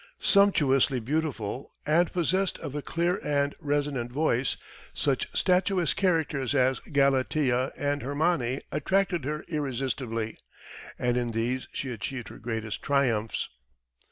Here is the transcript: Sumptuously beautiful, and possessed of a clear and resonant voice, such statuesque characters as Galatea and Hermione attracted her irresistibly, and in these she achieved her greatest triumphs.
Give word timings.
Sumptuously 0.17 0.99
beautiful, 0.99 1.73
and 1.85 2.11
possessed 2.11 2.57
of 2.57 2.73
a 2.73 2.81
clear 2.81 3.19
and 3.23 3.53
resonant 3.59 4.11
voice, 4.11 4.57
such 4.95 5.29
statuesque 5.37 5.95
characters 5.95 6.55
as 6.55 6.79
Galatea 6.79 7.71
and 7.77 8.01
Hermione 8.01 8.61
attracted 8.71 9.25
her 9.25 9.45
irresistibly, 9.47 10.39
and 10.97 11.17
in 11.17 11.33
these 11.33 11.67
she 11.71 11.91
achieved 11.93 12.29
her 12.29 12.39
greatest 12.39 12.81
triumphs. 12.81 13.49